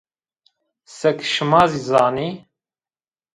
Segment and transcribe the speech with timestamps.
[0.95, 2.29] Seke şima zî zanî